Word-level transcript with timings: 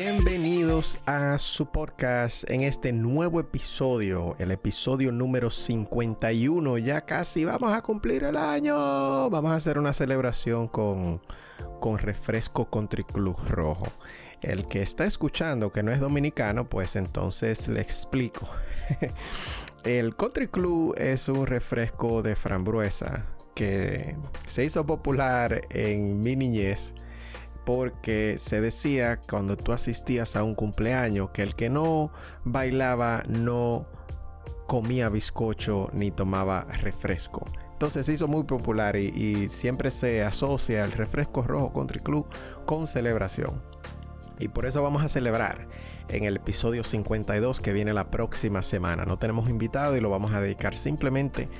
Bienvenidos 0.00 1.00
a 1.06 1.38
su 1.38 1.72
podcast 1.72 2.48
en 2.48 2.60
este 2.60 2.92
nuevo 2.92 3.40
episodio, 3.40 4.36
el 4.38 4.52
episodio 4.52 5.10
número 5.10 5.50
51. 5.50 6.78
Ya 6.78 7.00
casi 7.00 7.44
vamos 7.44 7.72
a 7.72 7.82
cumplir 7.82 8.22
el 8.22 8.36
año. 8.36 9.28
Vamos 9.28 9.50
a 9.50 9.56
hacer 9.56 9.76
una 9.76 9.92
celebración 9.92 10.68
con, 10.68 11.20
con 11.80 11.98
refresco 11.98 12.70
Country 12.70 13.02
Club 13.02 13.36
Rojo. 13.48 13.88
El 14.40 14.68
que 14.68 14.82
está 14.82 15.04
escuchando 15.04 15.72
que 15.72 15.82
no 15.82 15.90
es 15.90 15.98
dominicano, 15.98 16.68
pues 16.68 16.94
entonces 16.94 17.66
le 17.66 17.80
explico. 17.80 18.48
el 19.82 20.14
Country 20.14 20.46
Club 20.46 20.94
es 20.96 21.28
un 21.28 21.44
refresco 21.44 22.22
de 22.22 22.36
frambuesa 22.36 23.26
que 23.52 24.14
se 24.46 24.64
hizo 24.64 24.86
popular 24.86 25.60
en 25.70 26.22
mi 26.22 26.36
niñez 26.36 26.94
porque 27.68 28.36
se 28.38 28.62
decía 28.62 29.20
cuando 29.28 29.54
tú 29.58 29.74
asistías 29.74 30.36
a 30.36 30.42
un 30.42 30.54
cumpleaños 30.54 31.28
que 31.34 31.42
el 31.42 31.54
que 31.54 31.68
no 31.68 32.10
bailaba 32.42 33.24
no 33.28 33.84
comía 34.66 35.10
bizcocho 35.10 35.90
ni 35.92 36.10
tomaba 36.10 36.62
refresco. 36.62 37.44
Entonces 37.74 38.06
se 38.06 38.14
hizo 38.14 38.26
muy 38.26 38.44
popular 38.44 38.96
y, 38.96 39.50
siempre 39.50 39.90
se 39.90 40.24
asocia 40.24 40.82
el 40.82 40.92
refresco 40.92 41.42
rojo 41.42 41.74
Country 41.74 42.00
Club 42.00 42.26
con 42.64 42.86
celebración. 42.86 43.60
Y 44.38 44.48
por 44.48 44.64
eso 44.64 44.82
vamos 44.82 45.02
a 45.02 45.10
celebrar 45.10 45.68
en 46.08 46.24
el 46.24 46.36
episodio 46.36 46.84
52 46.84 47.60
que 47.60 47.74
viene 47.74 47.92
la 47.92 48.10
próxima 48.10 48.62
semana. 48.62 49.04
No 49.04 49.18
tenemos 49.18 49.50
invitado 49.50 49.94
y 49.94 50.00
lo 50.00 50.08
vamos 50.08 50.32
a 50.32 50.40
dedicar 50.40 50.74
simplemente 50.74 51.50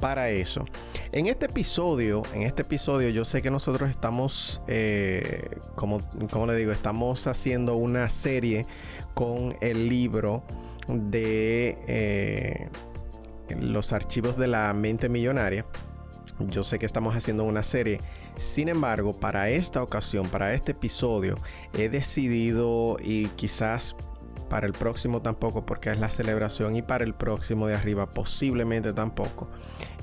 para 0.00 0.30
eso. 0.30 0.64
En 1.12 1.26
este 1.26 1.46
episodio, 1.46 2.22
en 2.34 2.42
este 2.42 2.62
episodio 2.62 3.08
yo 3.10 3.24
sé 3.24 3.42
que 3.42 3.50
nosotros 3.50 3.90
estamos, 3.90 4.60
eh, 4.68 5.48
como, 5.74 6.00
como 6.30 6.46
le 6.46 6.56
digo, 6.56 6.72
estamos 6.72 7.26
haciendo 7.26 7.76
una 7.76 8.08
serie 8.08 8.66
con 9.14 9.56
el 9.60 9.88
libro 9.88 10.42
de 10.88 11.76
eh, 11.86 12.68
los 13.60 13.92
archivos 13.92 14.36
de 14.36 14.48
la 14.48 14.72
mente 14.72 15.08
millonaria. 15.08 15.66
Yo 16.38 16.62
sé 16.62 16.78
que 16.78 16.86
estamos 16.86 17.16
haciendo 17.16 17.44
una 17.44 17.62
serie. 17.62 18.00
Sin 18.36 18.68
embargo, 18.68 19.12
para 19.12 19.50
esta 19.50 19.82
ocasión, 19.82 20.28
para 20.28 20.54
este 20.54 20.72
episodio, 20.72 21.34
he 21.72 21.88
decidido 21.88 22.96
y 23.02 23.26
quizás 23.30 23.96
para 24.48 24.66
el 24.66 24.72
próximo 24.72 25.22
tampoco 25.22 25.64
porque 25.64 25.90
es 25.90 25.98
la 25.98 26.10
celebración 26.10 26.76
y 26.76 26.82
para 26.82 27.04
el 27.04 27.14
próximo 27.14 27.66
de 27.66 27.74
arriba 27.74 28.08
posiblemente 28.08 28.92
tampoco. 28.92 29.48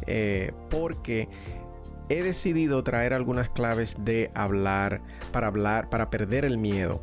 Eh, 0.08 0.52
porque 0.70 1.28
he 2.10 2.22
decidido 2.24 2.84
traer 2.84 3.14
algunas 3.14 3.50
claves 3.50 3.98
de 4.00 4.32
hablar 4.34 5.02
para 5.32 5.48
hablar, 5.48 5.90
para 5.90 6.10
perder 6.10 6.46
el 6.46 6.58
miedo. 6.58 7.02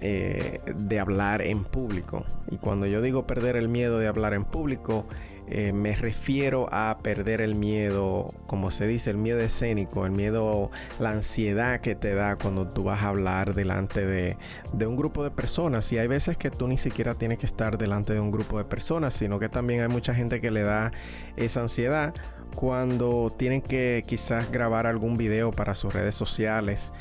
Eh, 0.00 0.60
de 0.76 1.00
hablar 1.00 1.42
en 1.42 1.64
público 1.64 2.24
y 2.48 2.58
cuando 2.58 2.86
yo 2.86 3.02
digo 3.02 3.26
perder 3.26 3.56
el 3.56 3.68
miedo 3.68 3.98
de 3.98 4.06
hablar 4.06 4.32
en 4.32 4.44
público 4.44 5.04
eh, 5.46 5.74
me 5.74 5.94
refiero 5.94 6.68
a 6.72 6.96
perder 7.02 7.42
el 7.42 7.54
miedo, 7.54 8.32
como 8.46 8.70
se 8.70 8.86
dice, 8.86 9.10
el 9.10 9.18
miedo 9.18 9.40
escénico, 9.40 10.06
el 10.06 10.12
miedo, 10.12 10.70
la 10.98 11.10
ansiedad 11.10 11.80
que 11.80 11.94
te 11.94 12.14
da 12.14 12.36
cuando 12.36 12.66
tú 12.68 12.84
vas 12.84 13.02
a 13.02 13.08
hablar 13.08 13.54
delante 13.54 14.06
de, 14.06 14.38
un 14.86 14.96
grupo 14.96 15.22
de 15.22 15.30
personas. 15.30 15.92
Y 15.92 15.98
hay 15.98 16.06
veces 16.06 16.38
que 16.38 16.50
tú 16.50 16.66
ni 16.66 16.78
siquiera 16.78 17.14
tienes 17.14 17.38
que 17.38 17.46
estar 17.46 17.76
delante 17.76 18.14
de 18.14 18.20
un 18.20 18.30
grupo 18.30 18.56
de 18.56 18.64
personas, 18.64 19.12
sino 19.12 19.38
que 19.38 19.50
también 19.50 19.82
hay 19.82 19.88
mucha 19.88 20.14
gente 20.14 20.40
que 20.40 20.50
le 20.50 20.62
da 20.62 20.92
esa 21.36 21.60
ansiedad 21.60 22.14
cuando 22.56 23.34
tienen 23.36 23.60
que 23.60 24.02
quizás 24.06 24.50
grabar 24.50 24.86
algún 24.86 25.16
video 25.18 25.50
para 25.50 25.74
sus 25.74 25.92
redes 25.92 26.14
sociales. 26.14 26.92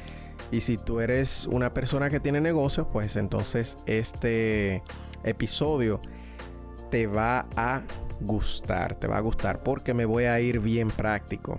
Y 0.52 0.62
si 0.62 0.78
tú 0.78 1.00
eres 1.00 1.48
una 1.48 1.74
persona 1.74 2.10
que 2.10 2.20
tiene 2.20 2.42
negocios, 2.42 2.88
pues 2.92 3.16
entonces 3.16 3.78
este 3.86 4.84
episodio 5.24 6.00
te 6.92 7.08
va 7.08 7.48
a 7.56 7.82
gustar, 8.22 8.96
te 8.96 9.08
va 9.08 9.18
a 9.18 9.22
gustar 9.22 9.64
porque 9.64 9.94
me 9.94 10.06
voy 10.06 10.26
a 10.26 10.40
ir 10.40 10.60
bien 10.60 10.90
práctico. 10.90 11.58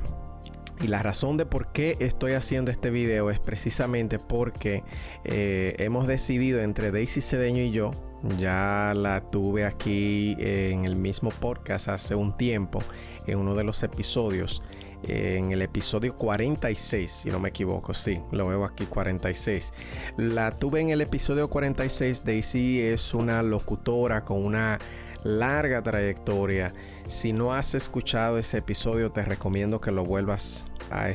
Y 0.81 0.89
la 0.89 1.03
razón 1.03 1.37
de 1.37 1.47
por 1.47 1.73
qué 1.73 1.97
estoy 2.01 2.33
haciendo 2.33 2.71
este 2.71 2.91
video 2.91 3.31
es 3.31 3.39
precisamente 3.39 4.19
porque 4.19 4.83
eh, 5.25 5.77
hemos 5.79 6.07
decidido 6.07 6.61
entre 6.61 6.91
Daisy 6.91 7.21
Cedeño 7.21 7.63
y 7.63 7.71
yo, 7.71 7.93
ya 8.39 8.93
la 8.97 9.21
tuve 9.31 9.65
aquí 9.65 10.35
en 10.39 10.85
el 10.85 10.97
mismo 10.97 11.31
podcast 11.31 11.89
hace 11.89 12.15
un 12.15 12.37
tiempo, 12.37 12.81
en 13.27 13.39
uno 13.39 13.55
de 13.55 13.65
los 13.65 13.83
episodios, 13.83 14.63
en 15.07 15.53
el 15.53 15.63
episodio 15.63 16.15
46, 16.15 17.11
si 17.11 17.31
no 17.31 17.39
me 17.39 17.51
equivoco, 17.51 17.95
sí, 17.95 18.21
lo 18.33 18.47
veo 18.49 18.65
aquí 18.65 18.87
46. 18.87 19.73
La 20.17 20.51
tuve 20.53 20.81
en 20.81 20.91
el 20.91 21.01
episodio 21.01 21.49
46, 21.49 22.25
Daisy 22.25 22.81
es 22.81 23.15
una 23.15 23.43
locutora 23.43 24.25
con 24.25 24.45
una 24.45 24.79
larga 25.25 25.83
trayectoria. 25.83 26.73
Si 27.09 27.33
no 27.33 27.53
has 27.53 27.75
escuchado 27.75 28.39
ese 28.39 28.59
episodio, 28.59 29.11
te 29.11 29.25
recomiendo 29.25 29.81
que 29.81 29.91
lo 29.91 30.05
vuelvas 30.05 30.65
a 30.91 31.09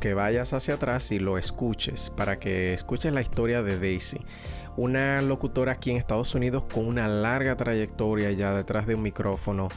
que 0.00 0.14
vayas 0.14 0.52
hacia 0.52 0.74
atrás 0.74 1.10
y 1.10 1.18
lo 1.18 1.38
escuches 1.38 2.10
para 2.10 2.38
que 2.38 2.74
escuches 2.74 3.12
la 3.12 3.22
historia 3.22 3.62
de 3.62 3.78
Daisy. 3.78 4.20
Una 4.76 5.22
locutora 5.22 5.72
aquí 5.72 5.90
en 5.90 5.96
Estados 5.96 6.34
Unidos 6.34 6.64
con 6.72 6.86
una 6.86 7.06
larga 7.08 7.56
trayectoria 7.56 8.32
ya 8.32 8.54
detrás 8.54 8.86
de 8.86 8.94
un 8.94 9.02
micrófono 9.02 9.68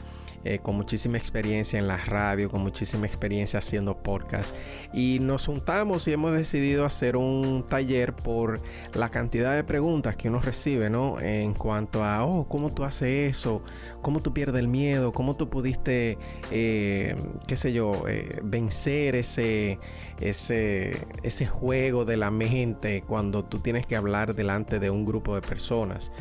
eh, 0.44 0.60
con 0.60 0.76
muchísima 0.76 1.18
experiencia 1.18 1.80
en 1.80 1.88
la 1.88 1.98
radio, 1.98 2.50
con 2.50 2.62
muchísima 2.62 3.06
experiencia 3.06 3.60
haciendo 3.60 3.98
podcast. 3.98 4.56
Y 4.94 5.20
nos 5.20 5.46
juntamos 5.48 6.08
y 6.08 6.14
hemos 6.14 6.34
decidido 6.34 6.86
hacer 6.86 7.18
un 7.18 7.66
taller 7.68 8.14
por 8.14 8.62
la 8.94 9.10
cantidad 9.10 9.56
de 9.56 9.64
preguntas 9.64 10.16
que 10.16 10.30
uno 10.30 10.40
recibe, 10.40 10.90
¿no? 10.90 11.20
En 11.20 11.54
cuanto 11.54 12.04
a, 12.04 12.26
oh, 12.26 12.48
¿cómo 12.48 12.74
tú 12.74 12.84
haces 12.84 13.38
eso? 13.38 13.62
¿Cómo 14.02 14.22
tú 14.22 14.34
pierdes 14.34 14.60
el 14.60 14.68
miedo? 14.68 15.12
¿Cómo 15.12 15.36
tú 15.36 15.50
pudiste, 15.50 16.18
eh, 16.52 17.16
qué 17.48 17.58
sé 17.58 17.74
yo, 17.74 18.08
eh, 18.08 18.40
vencer 18.44 19.16
ese, 19.16 19.80
ese, 20.20 20.98
ese 21.24 21.46
juego 21.46 22.06
de 22.06 22.18
la 22.18 22.32
mente 22.32 23.04
cuando 23.06 23.44
tú 23.44 23.60
tienes 23.60 23.86
que 23.86 23.96
hablar 23.96 24.36
delante 24.36 24.80
de 24.80 24.90
un 24.90 25.04
grupo 25.04 25.36
de 25.36 25.42
personas? 25.42 26.12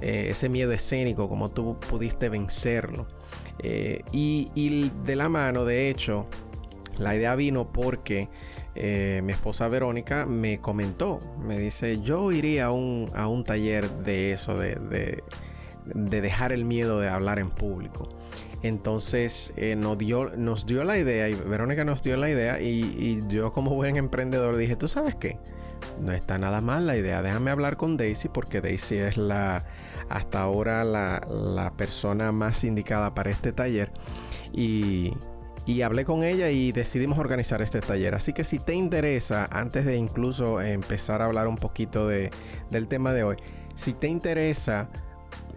Ese 0.00 0.48
miedo 0.48 0.72
escénico, 0.72 1.28
cómo 1.28 1.50
tú 1.50 1.78
pudiste 1.88 2.28
vencerlo. 2.28 3.06
Eh, 3.58 4.02
y, 4.12 4.90
de 5.04 5.16
la 5.16 5.28
mano, 5.28 5.64
de 5.64 5.88
hecho, 5.88 6.26
la 6.98 7.14
idea 7.16 7.34
vino 7.34 7.72
porque 7.72 8.28
eh, 8.74 9.20
mi 9.24 9.32
esposa 9.32 9.68
Verónica 9.68 10.26
me 10.26 10.60
comentó, 10.60 11.18
me 11.42 11.58
dice, 11.58 12.00
yo 12.02 12.32
iría 12.32 12.66
a 12.66 12.72
un, 12.72 13.10
a 13.14 13.28
un 13.28 13.44
taller 13.44 13.88
de 13.90 14.32
eso, 14.32 14.58
de, 14.58 14.74
de, 14.74 15.22
dejar 16.20 16.52
el 16.52 16.64
miedo 16.64 17.00
de 17.00 17.08
hablar 17.08 17.38
en 17.38 17.50
público. 17.50 18.08
Entonces 18.62 19.52
eh, 19.56 19.76
nos, 19.76 19.96
dio, 19.98 20.30
nos 20.36 20.66
dio 20.66 20.82
la 20.82 20.98
idea 20.98 21.28
y 21.28 21.34
Verónica 21.34 21.84
nos 21.84 22.02
dio 22.02 22.16
la 22.16 22.28
idea 22.28 22.60
y, 22.60 22.80
y, 22.98 23.22
yo 23.28 23.52
como 23.52 23.74
buen 23.74 23.96
emprendedor 23.96 24.56
dije, 24.56 24.76
¿tú 24.76 24.88
sabes 24.88 25.14
qué? 25.14 25.38
No 26.00 26.12
está 26.12 26.38
nada 26.38 26.60
mal 26.60 26.86
la 26.86 26.96
idea, 26.96 27.22
déjame 27.22 27.50
hablar 27.50 27.76
con 27.76 27.96
Daisy 27.96 28.28
porque 28.28 28.60
Daisy 28.60 28.96
es 28.96 29.16
la, 29.16 29.64
hasta 30.08 30.40
ahora 30.40 30.84
la, 30.84 31.72
persona 31.76 32.32
más 32.32 32.64
indicada 32.64 33.14
para 33.14 33.30
este 33.30 33.52
taller. 33.52 33.90
Y, 34.52 35.12
hablé 35.84 36.04
con 36.04 36.22
ella 36.22 36.50
y 36.50 36.72
decidimos 36.72 37.18
organizar 37.18 37.60
este 37.60 37.80
taller. 37.80 38.14
Así 38.14 38.32
que 38.32 38.44
si 38.44 38.58
te 38.58 38.74
interesa, 38.74 39.48
antes 39.50 39.84
de 39.84 39.96
incluso 39.96 40.60
empezar 40.60 41.22
a 41.22 41.26
hablar 41.26 41.48
un 41.48 41.56
poquito 41.56 42.06
de, 42.06 42.30
del 42.70 42.86
tema 42.86 43.12
de 43.12 43.24
hoy, 43.24 43.36
si 43.74 43.92
te 43.92 44.06
interesa 44.06 44.88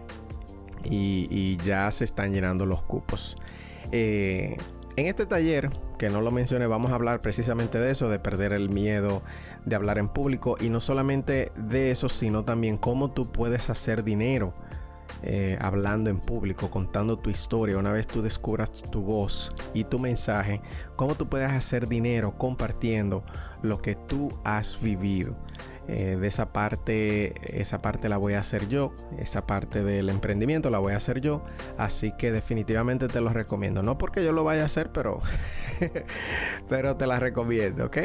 y, 0.83 1.57
ya 1.57 1.89
se 1.91 2.03
están 2.03 2.33
llenando 2.33 2.65
los 2.65 2.81
cupos. 2.81 3.37
Eh, 3.91 4.57
en 4.95 5.05
este 5.05 5.27
taller, 5.27 5.69
que 5.99 6.09
no 6.09 6.21
lo 6.21 6.31
mencioné, 6.31 6.65
vamos 6.65 6.91
a 6.91 6.95
hablar 6.95 7.19
precisamente 7.19 7.79
de 7.79 7.91
eso, 7.91 8.09
de 8.09 8.17
perder 8.17 8.51
el 8.51 8.69
miedo 8.69 9.21
de 9.63 9.75
hablar 9.75 9.99
en 9.99 10.09
público 10.09 10.55
y 10.59 10.69
no 10.69 10.81
solamente 10.81 11.51
de 11.55 11.91
eso, 11.91 12.09
sino 12.09 12.43
también 12.43 12.77
cómo 12.77 13.11
tú 13.11 13.31
puedes 13.31 13.69
hacer 13.69 14.03
dinero 14.03 14.55
eh, 15.21 15.57
hablando 15.61 16.09
en 16.09 16.19
público, 16.19 16.69
contando 16.69 17.17
tu 17.17 17.29
historia. 17.29 17.77
Una 17.77 17.91
vez 17.91 18.07
tú 18.07 18.21
descubras 18.21 18.71
tu 18.71 19.01
voz 19.01 19.51
y 19.73 19.83
tu 19.83 19.99
mensaje, 19.99 20.61
cómo 20.95 21.15
tú 21.15 21.27
puedes 21.27 21.51
hacer 21.51 21.87
dinero 21.87 22.37
compartiendo 22.37 23.23
lo 23.61 23.81
que 23.81 23.95
tú 23.95 24.31
has 24.43 24.81
vivido. 24.81 25.35
Eh, 25.89 26.17
de 26.17 26.27
esa 26.27 26.53
parte, 26.53 27.33
esa 27.59 27.81
parte 27.81 28.07
la 28.07 28.17
voy 28.17 28.33
a 28.33 28.39
hacer 28.39 28.69
yo, 28.69 28.93
esa 29.17 29.45
parte 29.45 29.83
del 29.83 30.07
emprendimiento 30.07 30.69
la 30.69 30.79
voy 30.79 30.93
a 30.93 30.97
hacer 30.97 31.19
yo, 31.19 31.41
así 31.77 32.13
que 32.17 32.31
definitivamente 32.31 33.07
te 33.09 33.19
lo 33.19 33.29
recomiendo, 33.33 33.83
no 33.83 33.97
porque 33.97 34.23
yo 34.23 34.31
lo 34.31 34.45
vaya 34.45 34.63
a 34.63 34.65
hacer, 34.65 34.93
pero, 34.93 35.21
pero 36.69 36.95
te 36.95 37.05
la 37.05 37.19
recomiendo, 37.19 37.85
¿ok? 37.85 37.97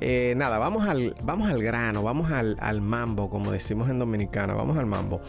Eh, 0.00 0.34
nada, 0.36 0.58
vamos 0.58 0.88
al, 0.88 1.16
vamos 1.24 1.50
al 1.50 1.60
grano, 1.60 2.04
vamos 2.04 2.30
al, 2.30 2.80
mambo, 2.80 3.28
como 3.28 3.50
decimos 3.50 3.88
en 3.90 3.98
Dominicana, 3.98 4.54
vamos 4.54 4.78
al 4.78 4.86
mambo. 4.86 5.20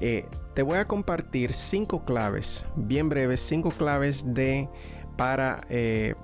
Eh, 0.00 0.26
te 0.54 0.62
voy 0.62 0.78
a 0.78 0.88
compartir 0.88 1.52
cinco 1.52 2.06
claves, 2.06 2.64
bien 2.74 3.10
breves, 3.10 3.40
cinco 3.42 3.70
claves 3.70 4.24
de 4.32 4.70
para, 5.18 5.60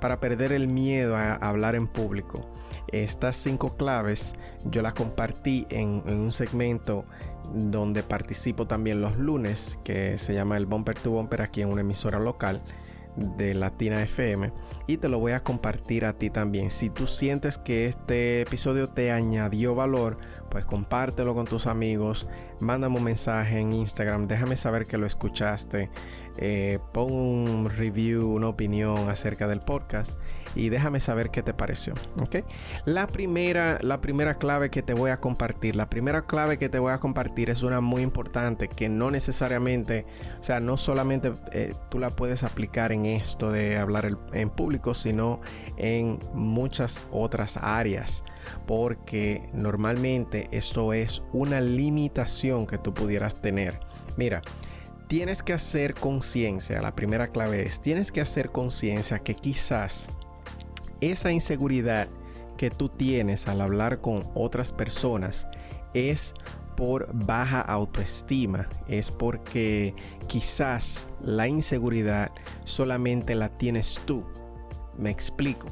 para 0.01 0.19
perder 0.19 0.53
el 0.53 0.67
miedo 0.67 1.15
a 1.15 1.35
hablar 1.35 1.75
en 1.75 1.87
público. 1.87 2.41
Estas 2.89 3.37
cinco 3.37 3.77
claves 3.77 4.35
yo 4.65 4.83
las 4.83 4.95
compartí 4.95 5.67
en, 5.71 6.03
un 6.07 6.33
segmento 6.33 7.05
donde 7.55 8.03
participo 8.03 8.67
también 8.67 9.01
los 9.01 9.19
lunes, 9.19 9.79
que 9.85 10.19
se 10.19 10.35
llama 10.35 10.57
el 10.57 10.67
Bumper 10.67 10.99
to 10.99 11.11
Bumper 11.11 11.43
aquí 11.43 11.63
en 11.63 11.73
una 11.73 11.81
emisora 11.81 12.21
local 12.21 12.63
de 13.17 13.55
Latina 13.55 14.03
FM 14.03 14.53
y 14.87 14.97
te 14.97 15.09
lo 15.09 15.19
voy 15.19 15.33
a 15.33 15.43
compartir 15.43 16.05
a 16.05 16.15
ti 16.15 16.31
también. 16.31 16.71
Si 16.71 16.91
tú 16.91 17.07
sientes 17.07 17.59
que 17.59 17.87
este 17.87 18.43
episodio 18.43 18.89
te 18.89 19.11
añadió 19.11 19.75
valor, 19.75 20.17
pues 20.51 20.65
compártelo 20.65 21.35
con 21.35 21.47
tus 21.47 21.67
amigos, 21.67 22.29
mándame 22.61 22.99
un 22.99 23.05
mensaje 23.05 23.59
en 23.59 23.73
Instagram, 23.73 24.27
déjame 24.27 24.57
saber 24.57 24.87
que 24.87 24.99
lo 24.99 25.07
escuchaste, 25.07 25.91
eh, 26.41 26.79
pon 26.93 27.13
un 27.13 27.71
review, 27.71 28.33
una 28.33 28.49
opinión 28.49 29.11
acerca 29.11 29.47
del 29.47 29.61
podcast 29.61 30.17
y 30.55 30.71
déjame 30.71 31.01
saber 31.01 31.31
qué 31.31 31.43
te 31.43 31.53
pareció. 31.53 31.93
¿ok? 32.23 32.37
La, 32.85 33.07
primera, 33.07 33.79
la 33.83 34.01
primera 34.01 34.35
clave 34.35 34.71
que 34.71 34.83
te 34.83 34.95
voy 34.95 35.11
a 35.11 35.21
compartir, 35.21 35.77
la 35.77 35.91
primera 35.91 36.23
clave 36.27 36.59
que 36.59 36.69
te 36.69 36.79
voy 36.79 36.93
a 36.93 36.99
compartir 36.99 37.51
es 37.51 37.63
una 37.63 37.81
muy 37.81 38.03
importante 38.03 38.69
que 38.69 38.89
no 38.89 39.11
necesariamente, 39.11 40.07
o 40.39 40.43
sea, 40.43 40.61
no 40.61 40.77
solamente 40.77 41.33
eh, 41.53 41.75
tú 41.91 41.99
la 41.99 42.11
puedes 42.11 42.43
aplicar 42.43 42.93
en 42.93 43.07
esto 43.07 43.53
de 43.53 43.77
hablar 43.77 44.17
en 44.33 44.51
público, 44.51 44.95
sino 44.95 45.41
en 45.77 46.19
muchas 46.33 47.03
otras 47.11 47.57
áreas. 47.59 48.25
Porque 48.67 49.51
normalmente 49.53 50.49
esto 50.51 50.95
es 50.95 51.23
una 51.33 51.61
limitación 51.61 52.67
que 52.67 52.79
tú 52.79 52.95
pudieras 52.95 53.43
tener. 53.43 53.79
Mira, 54.17 54.41
tienes 55.11 55.43
que 55.43 55.53
hacer 55.53 55.95
conciencia, 55.95 56.81
la 56.81 56.95
primera 56.95 57.27
clave 57.27 57.67
es, 57.67 57.81
tienes 57.81 58.13
que 58.13 58.21
hacer 58.21 58.53
conciencia 58.53 59.19
que 59.19 59.35
quizás 59.35 60.07
esa 61.01 61.33
inseguridad 61.33 62.07
que 62.57 62.71
tú 62.71 62.89
tienes 62.89 63.49
al 63.49 63.61
hablar 63.61 64.01
con 64.01 64.25
otras 64.37 64.71
personas 64.71 65.49
es 65.95 66.33
por 66.77 67.11
baja 67.13 67.61
autoestima, 67.61 68.69
es 68.87 69.11
porque 69.11 69.97
quizás 70.29 71.09
la 71.21 71.49
inseguridad 71.49 72.31
solamente 72.65 73.35
la 73.35 73.49
tienes 73.49 74.01
tú. 74.07 74.23
Me 74.97 75.11
explico. 75.11 75.67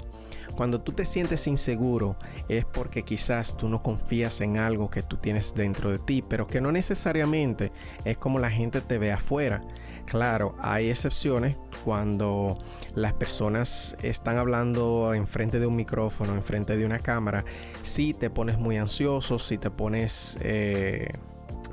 Cuando 0.59 0.81
tú 0.81 0.91
te 0.91 1.05
sientes 1.05 1.47
inseguro 1.47 2.17
es 2.49 2.65
porque 2.65 3.05
quizás 3.05 3.57
tú 3.57 3.69
no 3.69 3.81
confías 3.81 4.41
en 4.41 4.57
algo 4.57 4.91
que 4.91 5.05
tú 5.05 5.17
tienes 5.17 5.55
dentro 5.55 5.89
de 5.93 6.01
ti, 6.01 6.21
pero 6.21 6.49
que 6.49 6.61
no 6.61 6.73
necesariamente 6.73 7.71
es 8.05 8.19
como 8.19 8.41
la 8.41 8.51
gente 8.51 8.81
te 8.81 8.99
ve 8.99 9.13
afuera. 9.13 9.63
Claro, 10.05 10.57
hay 10.59 10.91
excepciones 10.91 11.57
cuando 11.85 12.59
las 12.97 13.13
personas 13.13 13.97
están 14.03 14.37
hablando 14.37 15.15
enfrente 15.15 15.61
de 15.61 15.67
un 15.69 15.77
micrófono, 15.77 16.35
enfrente 16.35 16.77
de 16.77 16.85
una 16.85 16.99
cámara, 16.99 17.45
si 17.85 18.13
te 18.13 18.29
pones 18.29 18.59
muy 18.59 18.79
ansioso, 18.79 19.39
si 19.39 19.59
te 19.59 19.71
pones... 19.71 20.39
Eh, 20.41 21.07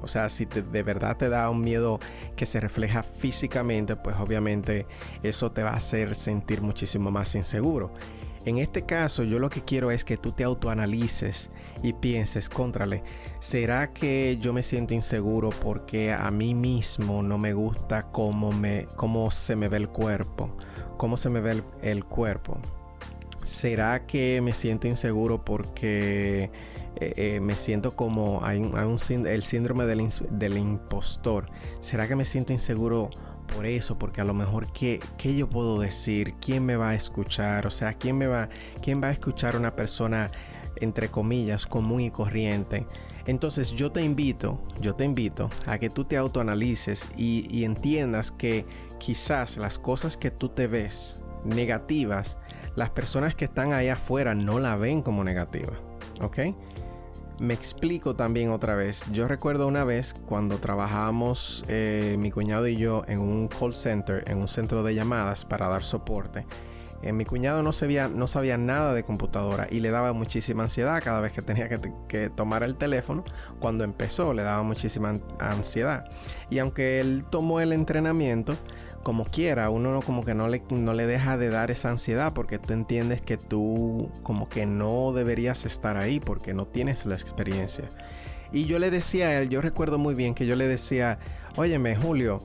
o 0.04 0.08
sea, 0.08 0.30
si 0.30 0.46
de 0.46 0.84
verdad 0.84 1.18
te 1.18 1.30
da 1.30 1.50
un 1.50 1.62
miedo 1.62 1.98
que 2.36 2.46
se 2.46 2.60
refleja 2.60 3.02
físicamente, 3.02 3.96
pues 3.96 4.16
obviamente 4.18 4.86
eso 5.24 5.52
te 5.52 5.64
va 5.64 5.72
a 5.72 5.78
hacer 5.78 6.14
sentir 6.14 6.62
muchísimo 6.62 7.10
más 7.10 7.34
inseguro. 7.34 7.92
En 8.46 8.60
este 8.60 8.86
caso, 8.86 9.24
yo 9.24 9.40
lo 9.40 9.50
que 9.50 9.64
quiero 9.64 9.90
es 9.90 10.06
que 10.06 10.18
tú 10.18 10.32
te 10.32 10.44
autoanalices 10.44 11.50
y 11.82 11.94
pienses, 11.94 12.48
contrale, 12.48 13.04
¿será 13.40 13.90
que 13.90 14.38
yo 14.40 14.54
me 14.54 14.62
siento 14.62 14.94
inseguro 14.94 15.50
porque 15.50 16.14
a 16.14 16.30
mí 16.30 16.54
mismo 16.54 17.24
no 17.24 17.40
me 17.40 17.54
gusta 17.54 18.04
cómo, 18.12 18.52
me, 18.52 18.86
cómo 18.96 19.32
se 19.32 19.56
me 19.56 19.68
ve 19.68 19.78
el 19.78 19.90
cuerpo? 19.90 20.56
¿Cómo 20.98 21.18
se 21.18 21.32
me 21.32 21.42
ve 21.42 21.64
el, 21.82 22.06
cuerpo? 22.06 22.60
¿Será 23.46 24.06
que 24.06 24.42
me 24.42 24.54
siento 24.54 24.88
inseguro 24.88 25.46
porque 25.46 26.52
eh, 26.96 27.14
eh, 27.16 27.40
me 27.40 27.56
siento 27.56 27.96
como 27.96 28.44
hay, 28.44 28.60
un, 28.60 29.28
el 29.28 29.44
síndrome 29.44 29.86
del, 29.86 30.08
del 30.32 30.58
impostor? 30.58 31.46
¿Será 31.80 32.08
que 32.08 32.16
me 32.16 32.26
siento 32.26 32.54
inseguro 32.54 33.10
por 33.54 33.66
eso, 33.66 33.98
porque 33.98 34.22
a 34.22 34.26
lo 34.26 34.34
mejor 34.34 34.72
¿qué, 34.74 35.00
¿qué, 35.18 35.36
yo 35.36 35.48
puedo 35.50 35.80
decir, 35.80 36.34
quién 36.42 36.66
me 36.66 36.76
va 36.76 36.90
a 36.90 36.96
escuchar, 36.96 37.68
o 37.68 37.70
sea, 37.70 37.94
quién 37.94 38.18
me 38.18 38.28
va, 38.28 38.50
quién 38.82 39.02
va 39.02 39.08
a 39.08 39.12
escuchar 39.12 39.56
una 39.56 39.76
persona 39.76 40.32
entre 40.82 41.10
comillas 41.10 41.66
común 41.66 42.02
y 42.02 42.12
corriente. 42.12 42.86
Entonces 43.28 43.72
yo 43.72 43.92
te 43.92 44.02
invito, 44.02 44.60
yo 44.82 44.94
te 44.96 45.06
invito 45.06 45.50
a 45.66 45.78
que 45.78 45.90
tú 45.90 46.06
te 46.06 46.18
autoanalices 46.18 47.08
y, 47.18 47.48
y 47.50 47.64
entiendas 47.64 48.32
que 48.32 48.66
quizás 49.00 49.58
las 49.58 49.80
cosas 49.80 50.18
que 50.18 50.32
tú 50.32 50.50
te 50.50 50.68
ves 50.68 51.20
negativas, 51.44 52.38
las 52.76 52.90
personas 52.90 53.36
que 53.36 53.46
están 53.46 53.74
ahí 53.74 53.90
afuera 53.90 54.36
no 54.36 54.60
la 54.60 54.76
ven 54.76 55.02
como 55.02 55.24
negativa, 55.24 55.74
¿ok? 56.22 56.40
Me 57.40 57.54
explico 57.54 58.16
también 58.16 58.50
otra 58.50 58.76
vez. 58.76 59.04
Yo 59.12 59.28
recuerdo 59.28 59.68
una 59.68 59.84
vez 59.84 60.16
cuando 60.26 60.60
trabajábamos 60.60 61.66
eh, 61.68 62.16
mi 62.18 62.32
cuñado 62.32 62.68
y 62.68 62.78
yo 62.78 63.04
en 63.08 63.20
un 63.20 63.50
call 63.50 63.76
center, 63.76 64.24
en 64.28 64.38
un 64.38 64.48
centro 64.48 64.84
de 64.84 64.96
llamadas 64.96 65.44
para 65.44 65.68
dar 65.68 65.84
soporte. 65.84 66.46
Eh, 67.02 67.12
mi 67.12 67.26
cuñado 67.26 67.62
no 67.62 67.74
sabía, 67.74 68.08
no 68.08 68.26
sabía 68.28 68.58
nada 68.58 68.94
de 68.94 69.04
computadora 69.04 69.68
y 69.70 69.82
le 69.82 69.92
daba 69.92 70.14
muchísima 70.14 70.64
ansiedad 70.64 71.04
cada 71.04 71.20
vez 71.20 71.34
que 71.34 71.42
tenía 71.42 71.68
que 71.68 72.30
tomar 72.30 72.64
el 72.64 72.78
teléfono. 72.78 73.26
Cuando 73.60 73.84
empezó 73.84 74.34
le 74.34 74.42
daba 74.42 74.64
muchísima 74.64 75.20
ansiedad. 75.40 76.06
Y 76.50 76.60
aunque 76.60 77.02
él 77.02 77.26
tomó 77.30 77.60
el 77.60 77.74
entrenamiento, 77.74 78.56
como 79.06 79.24
quiera, 79.24 79.70
uno 79.70 79.94
no, 79.94 80.02
como 80.02 80.26
que 80.26 80.34
no 80.34 80.48
le, 80.48 80.64
no 80.72 80.96
le 80.96 81.06
deja 81.06 81.38
de 81.38 81.50
dar 81.50 81.70
esa 81.70 81.92
ansiedad 81.92 82.34
porque 82.34 82.58
tú 82.58 82.74
entiendes 82.74 83.22
que 83.22 83.38
tú 83.38 84.10
como 84.24 84.50
que 84.50 84.66
no 84.66 85.14
deberías 85.14 85.64
estar 85.64 85.96
ahí 85.96 86.20
porque 86.20 86.56
no 86.56 86.66
tienes 86.66 87.06
la 87.06 87.14
experiencia. 87.14 87.86
Y 88.52 88.66
yo 88.66 88.80
le 88.80 88.90
decía 88.90 89.28
a 89.28 89.40
él, 89.40 89.50
yo 89.50 89.62
recuerdo 89.62 90.00
muy 90.00 90.16
bien 90.16 90.34
que 90.34 90.48
yo 90.48 90.56
le 90.56 90.68
decía, 90.68 91.20
óyeme 91.56 91.96
Julio, 91.96 92.42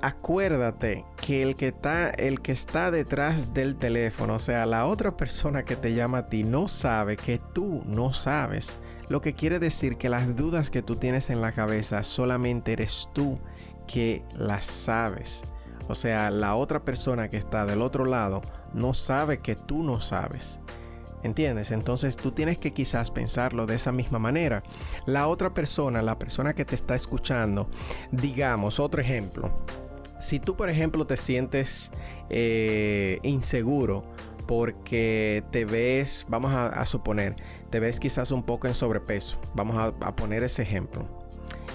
acuérdate 0.00 1.04
que 1.24 1.44
el 1.44 1.54
que 1.54 1.68
está, 1.68 2.10
el 2.10 2.40
que 2.40 2.50
está 2.50 2.90
detrás 2.90 3.54
del 3.54 3.76
teléfono, 3.76 4.34
o 4.34 4.40
sea, 4.40 4.66
la 4.66 4.86
otra 4.86 5.16
persona 5.16 5.62
que 5.62 5.76
te 5.76 5.94
llama 5.94 6.18
a 6.18 6.26
ti 6.26 6.42
no 6.42 6.66
sabe 6.66 7.16
que 7.16 7.38
tú 7.38 7.84
no 7.86 8.12
sabes. 8.12 8.74
Lo 9.08 9.20
que 9.20 9.34
quiere 9.34 9.60
decir 9.60 9.98
que 9.98 10.08
las 10.08 10.34
dudas 10.34 10.68
que 10.68 10.82
tú 10.82 10.96
tienes 10.96 11.30
en 11.30 11.40
la 11.40 11.52
cabeza 11.52 12.02
solamente 12.02 12.72
eres 12.72 13.08
tú 13.12 13.38
que 13.86 14.22
las 14.36 14.64
sabes. 14.64 15.42
O 15.88 15.94
sea, 15.94 16.30
la 16.30 16.54
otra 16.54 16.84
persona 16.84 17.28
que 17.28 17.36
está 17.36 17.66
del 17.66 17.82
otro 17.82 18.04
lado 18.04 18.40
no 18.72 18.94
sabe 18.94 19.38
que 19.38 19.56
tú 19.56 19.82
no 19.82 20.00
sabes. 20.00 20.60
¿Entiendes? 21.22 21.70
Entonces 21.70 22.16
tú 22.16 22.32
tienes 22.32 22.58
que 22.58 22.72
quizás 22.72 23.10
pensarlo 23.10 23.66
de 23.66 23.76
esa 23.76 23.92
misma 23.92 24.18
manera. 24.18 24.62
La 25.06 25.28
otra 25.28 25.52
persona, 25.52 26.02
la 26.02 26.18
persona 26.18 26.54
que 26.54 26.64
te 26.64 26.74
está 26.74 26.94
escuchando, 26.96 27.68
digamos, 28.10 28.80
otro 28.80 29.00
ejemplo. 29.00 29.50
Si 30.20 30.40
tú, 30.40 30.56
por 30.56 30.68
ejemplo, 30.68 31.06
te 31.06 31.16
sientes 31.16 31.90
eh, 32.28 33.18
inseguro 33.22 34.04
porque 34.46 35.44
te 35.50 35.64
ves, 35.64 36.26
vamos 36.28 36.52
a, 36.52 36.84
suponer, 36.86 37.36
te 37.70 37.80
ves 37.80 38.00
quizás 38.00 38.32
un 38.32 38.42
poco 38.42 38.66
en 38.66 38.74
sobrepeso. 38.74 39.38
Vamos 39.54 39.76
a, 39.78 40.16
poner 40.16 40.42
ese 40.42 40.62
ejemplo. 40.62 41.06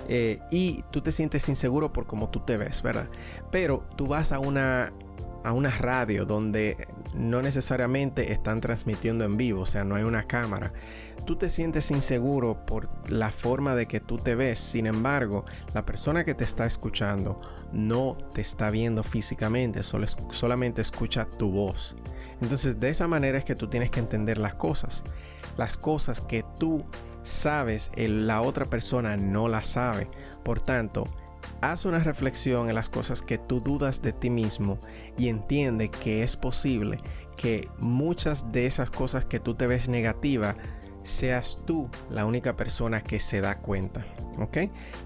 Eh, 0.07 0.39
y 0.51 0.83
tú 0.91 1.01
te 1.01 1.11
sientes 1.11 1.49
inseguro 1.49 1.91
por 1.91 2.05
cómo 2.05 2.29
tú 2.29 2.39
te 2.39 2.57
ves, 2.57 2.81
¿verdad? 2.81 3.09
Pero 3.51 3.85
tú 3.95 4.07
vas 4.07 4.31
a 4.31 4.39
una 4.39 4.91
a 5.47 5.53
una 5.53 5.69
radio 5.69 6.25
donde 6.25 6.87
no 7.15 7.41
necesariamente 7.41 8.33
están 8.33 8.59
transmitiendo 8.59 9.23
en 9.23 9.37
vivo, 9.37 9.61
o 9.61 9.65
sea, 9.65 9.85
no 9.85 9.95
hay 9.95 10.03
una 10.03 10.23
cámara. 10.23 10.73
Tú 11.25 11.37
te 11.37 11.49
sientes 11.49 11.89
inseguro 11.91 12.65
por 12.65 12.89
la 13.09 13.31
forma 13.31 13.75
de 13.75 13.85
que 13.85 14.01
tú 14.01 14.17
te 14.17 14.35
ves, 14.35 14.59
sin 14.59 14.87
embargo, 14.87 15.45
la 15.73 15.85
persona 15.85 16.25
que 16.25 16.33
te 16.33 16.43
está 16.43 16.65
escuchando 16.65 17.39
no 17.71 18.15
te 18.33 18.41
está 18.41 18.69
viendo 18.71 19.03
físicamente, 19.03 19.83
solo, 19.83 20.05
solamente 20.31 20.81
escucha 20.81 21.25
tu 21.25 21.49
voz. 21.49 21.95
Entonces, 22.41 22.79
de 22.79 22.89
esa 22.89 23.07
manera 23.07 23.37
es 23.37 23.45
que 23.45 23.55
tú 23.55 23.67
tienes 23.69 23.89
que 23.89 23.99
entender 23.99 24.37
las 24.37 24.55
cosas. 24.55 25.03
Las 25.57 25.77
cosas 25.77 26.21
que 26.21 26.43
tú 26.59 26.85
sabes, 27.27 27.91
la 27.95 28.41
otra 28.41 28.65
persona 28.65 29.17
no 29.17 29.47
las 29.47 29.67
sabe. 29.67 30.09
Por 30.43 30.61
tanto, 30.61 31.05
Haz 31.61 31.85
una 31.85 31.99
reflexión 31.99 32.69
en 32.69 32.75
las 32.75 32.89
cosas 32.89 33.23
que 33.23 33.39
tú 33.39 33.61
dudas 33.61 34.01
de 34.01 34.13
ti 34.13 34.29
mismo 34.29 34.77
y 35.17 35.27
entiende 35.27 35.89
que 35.89 36.21
es 36.21 36.37
posible 36.37 36.97
que 37.35 37.67
muchas 37.79 38.51
de 38.51 38.67
esas 38.67 38.91
cosas 38.91 39.25
que 39.25 39.39
tú 39.39 39.55
te 39.55 39.65
ves 39.65 39.87
negativa 39.87 40.55
seas 41.03 41.61
tú 41.65 41.89
la 42.11 42.25
única 42.25 42.55
persona 42.57 43.01
que 43.01 43.19
se 43.19 43.41
da 43.41 43.59
cuenta. 43.59 44.05
¿Ok? 44.37 44.57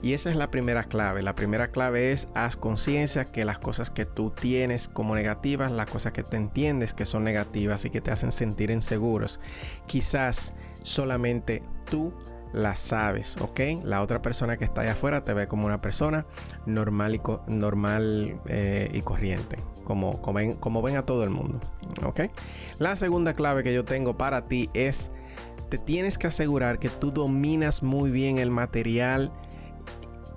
Y 0.02 0.12
esa 0.12 0.30
es 0.30 0.36
la 0.36 0.52
primera 0.52 0.84
clave. 0.84 1.22
La 1.22 1.36
primera 1.36 1.72
clave 1.72 2.12
es 2.12 2.28
haz 2.34 2.58
conciencia 2.58 3.26
que 3.26 3.46
las 3.46 3.60
cosas 3.60 3.92
que 3.92 4.06
tú 4.06 4.32
tienes 4.32 4.90
como 4.90 5.16
negativas, 5.16 5.72
las 5.72 5.90
cosas 5.90 6.12
que 6.12 6.24
tú 6.24 6.36
entiendes 6.36 6.94
que 6.94 7.06
son 7.06 7.24
negativas 7.24 7.86
y 7.86 7.92
que 7.92 8.02
te 8.02 8.12
hacen 8.12 8.34
sentir 8.34 8.72
inseguros, 8.72 9.40
quizás 9.88 10.54
solamente 10.84 11.64
tú 11.90 12.14
la 12.54 12.76
sabes, 12.76 13.38
¿ok? 13.40 13.60
La 13.84 14.02
otra 14.02 14.22
persona 14.22 14.58
que 14.58 14.66
está 14.66 14.82
allá 14.82 14.94
afuera 14.94 15.24
te 15.24 15.34
ve 15.34 15.48
como 15.48 15.66
una 15.66 15.82
persona 15.82 16.26
normal 16.66 17.16
y, 17.16 17.22
normal, 17.48 18.40
eh, 18.48 18.90
y 18.94 19.02
corriente, 19.02 19.58
como, 19.84 20.20
ven, 20.34 20.56
como 20.56 20.82
ven 20.82 20.98
a 20.98 21.06
todo 21.06 21.24
el 21.24 21.30
mundo, 21.30 21.60
¿ok? 22.06 22.22
La 22.78 22.96
segunda 22.96 23.34
clave 23.34 23.64
que 23.64 23.74
yo 23.74 23.86
tengo 23.86 24.18
para 24.18 24.46
ti 24.46 24.70
es, 24.74 25.12
te 25.70 25.78
tienes 25.78 26.18
que 26.18 26.28
asegurar 26.28 26.80
que 26.80 26.90
tú 26.90 27.12
dominas 27.12 27.84
muy 27.84 28.12
bien 28.12 28.38
el 28.38 28.52
material 28.52 29.32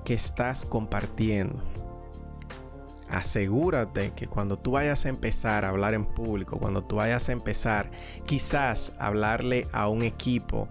que 0.04 0.14
estás 0.14 0.64
compartiendo. 0.64 1.62
Asegúrate 3.14 4.11
que 4.11 4.26
cuando 4.26 4.56
tú 4.56 4.73
vayas 4.73 5.06
a 5.06 5.09
empezar 5.09 5.64
a 5.64 5.68
hablar 5.68 5.94
en 5.94 6.04
público, 6.04 6.59
cuando 6.59 6.83
tú 6.83 6.97
vayas 6.97 7.28
a 7.28 7.33
empezar 7.33 7.88
quizás 8.26 8.92
a 8.99 9.06
hablarle 9.06 9.68
a 9.73 9.87
un 9.87 10.02
equipo, 10.02 10.68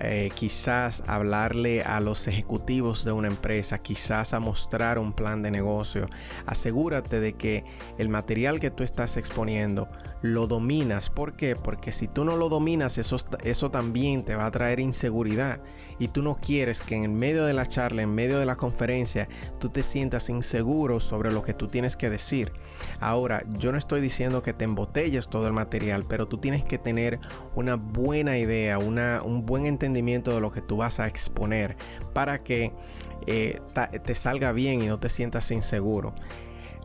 eh, 0.00 0.30
quizás 0.34 1.02
hablarle 1.06 1.82
a 1.82 2.00
los 2.00 2.26
ejecutivos 2.26 3.04
de 3.04 3.12
una 3.12 3.28
empresa, 3.28 3.78
quizás 3.78 4.34
a 4.34 4.40
mostrar 4.40 4.98
un 4.98 5.12
plan 5.12 5.42
de 5.42 5.50
negocio. 5.50 6.08
Asegúrate 6.46 7.20
de 7.20 7.34
que 7.34 7.64
el 7.98 8.08
material 8.08 8.58
que 8.58 8.70
tú 8.70 8.82
estás 8.82 9.16
exponiendo 9.16 9.88
lo 10.20 10.46
dominas. 10.46 11.10
¿Por 11.10 11.36
qué? 11.36 11.54
Porque 11.54 11.92
si 11.92 12.08
tú 12.08 12.24
no 12.24 12.36
lo 12.36 12.48
dominas, 12.48 12.98
eso, 12.98 13.16
eso 13.44 13.70
también 13.70 14.24
te 14.24 14.34
va 14.34 14.46
a 14.46 14.50
traer 14.50 14.80
inseguridad. 14.80 15.60
Y 15.98 16.08
tú 16.08 16.22
no 16.22 16.38
quieres 16.38 16.82
que 16.82 16.96
en 16.96 17.14
medio 17.14 17.44
de 17.44 17.52
la 17.52 17.66
charla, 17.66 18.02
en 18.02 18.14
medio 18.14 18.40
de 18.40 18.46
la 18.46 18.56
conferencia, 18.56 19.28
tú 19.60 19.68
te 19.68 19.84
sientas 19.84 20.28
inseguro 20.28 20.98
sobre 20.98 21.30
lo 21.30 21.42
que 21.42 21.54
tú 21.54 21.68
tienes 21.68 21.96
que 21.96 22.10
decir. 22.10 22.52
Ahora, 22.98 23.44
yo 23.58 23.70
no 23.70 23.78
estoy 23.78 24.00
diciendo 24.00 24.42
que 24.42 24.52
te 24.52 24.64
embotelles 24.64 25.28
todo 25.28 25.46
el 25.46 25.52
material, 25.52 26.04
pero 26.08 26.26
tú 26.26 26.38
tienes 26.38 26.64
que 26.64 26.78
tener 26.78 27.20
una 27.54 27.76
buena 27.76 28.38
idea, 28.38 28.78
una, 28.78 29.22
un 29.22 29.46
buen 29.46 29.66
entendimiento 29.66 29.83
de 29.92 30.40
lo 30.40 30.50
que 30.50 30.60
tú 30.60 30.78
vas 30.78 31.00
a 31.00 31.06
exponer 31.06 31.76
para 32.12 32.42
que 32.42 32.72
eh, 33.26 33.60
te 34.02 34.14
salga 34.14 34.52
bien 34.52 34.82
y 34.82 34.86
no 34.86 34.98
te 34.98 35.08
sientas 35.08 35.50
inseguro. 35.50 36.14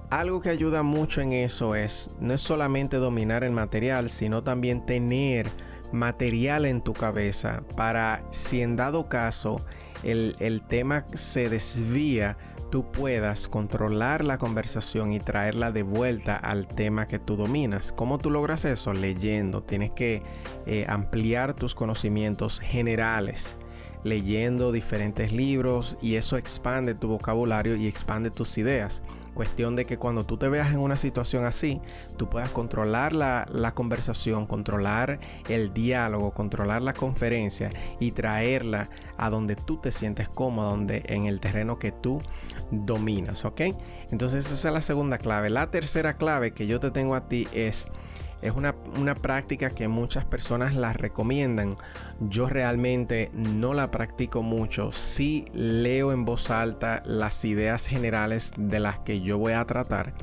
Algo 0.10 0.42
que 0.42 0.50
ayuda 0.50 0.82
mucho 0.82 1.22
en 1.22 1.34
eso 1.34 1.76
es 1.76 2.14
no 2.20 2.34
es 2.34 2.42
solamente 2.42 2.98
dominar 2.98 3.44
el 3.44 3.52
material, 3.52 4.10
sino 4.10 4.44
también 4.44 4.86
tener 4.86 5.50
material 5.92 6.66
en 6.66 6.82
tu 6.82 6.94
cabeza 6.94 7.64
para 7.76 8.22
si 8.32 8.62
en 8.62 8.76
dado 8.76 9.08
caso 9.08 9.64
el, 10.04 10.36
el 10.40 10.62
tema 10.62 11.06
se 11.14 11.50
desvía, 11.50 12.38
tú 12.70 12.84
puedas 12.92 13.48
controlar 13.48 14.24
la 14.24 14.38
conversación 14.38 15.12
y 15.12 15.20
traerla 15.20 15.72
de 15.72 15.84
vuelta 15.84 16.36
al 16.36 16.68
tema 16.68 17.06
que 17.06 17.20
tú 17.20 17.36
dominas. 17.36 17.92
¿Cómo 17.92 18.18
tú 18.18 18.30
logras 18.30 18.66
eso? 18.66 18.94
Leyendo. 18.94 19.62
Tienes 19.62 19.92
que 19.92 20.24
eh, 20.66 20.86
ampliar 20.88 21.54
tus 21.54 21.76
conocimientos 21.76 22.60
generales 22.60 23.58
leyendo 24.04 24.72
diferentes 24.72 25.34
libros 25.34 25.98
y 26.02 26.16
eso 26.16 26.38
expande 26.38 26.96
tu 26.96 27.08
vocabulario 27.08 27.76
y 27.76 27.88
expande 27.88 28.32
tus 28.32 28.58
ideas. 28.58 29.04
Cuestión 29.34 29.76
de 29.76 29.86
que 29.86 29.98
cuando 29.98 30.26
tú 30.26 30.38
te 30.38 30.50
veas 30.50 30.72
en 30.72 30.80
una 30.80 30.96
situación 30.96 31.46
así, 31.46 31.82
tú 32.18 32.30
puedas 32.30 32.50
controlar 32.50 33.14
la, 33.14 33.72
conversación, 33.74 34.46
controlar 34.46 35.20
el 35.48 35.74
diálogo, 35.74 36.32
controlar 36.32 36.82
la 36.82 36.94
conferencia 36.94 37.70
y 38.00 38.12
traerla 38.12 38.90
a 39.18 39.30
donde 39.30 39.56
tú 39.56 39.78
te 39.78 39.92
sientes 39.92 40.28
cómodo, 40.30 40.72
donde 40.72 41.04
en 41.08 41.26
el 41.26 41.40
terreno 41.40 41.80
que 41.80 41.92
tú 41.92 42.22
dominas, 42.72 43.46
¿ok? 43.46 43.62
Entonces 44.12 44.52
esa 44.52 44.68
es 44.70 44.74
la 44.74 44.82
segunda 44.82 45.18
clave. 45.18 45.50
La 45.50 45.72
tercera 45.72 46.16
clave 46.16 46.52
que 46.52 46.68
yo 46.68 46.80
te 46.80 46.92
tengo 46.92 47.16
a 47.16 47.28
ti 47.28 47.48
es 47.54 47.88
es 48.42 48.54
una, 48.54 48.74
práctica 49.16 49.70
que 49.70 49.88
muchas 49.88 50.26
personas 50.26 50.74
la 50.74 50.94
recomiendan. 50.94 51.76
Yo 52.20 52.48
realmente 52.48 53.32
no 53.34 53.74
la 53.74 53.92
practico 53.92 54.42
mucho. 54.42 54.92
Sí 54.92 55.46
leo 55.54 56.12
en 56.12 56.26
voz 56.26 56.50
alta 56.50 57.02
las 57.06 57.44
ideas 57.46 57.86
generales 57.88 58.52
de 58.58 58.80
las 58.80 59.00
que 59.00 59.22
yo 59.22 59.38
voy 59.38 59.54
a 59.54 59.66
tratar 59.66 60.14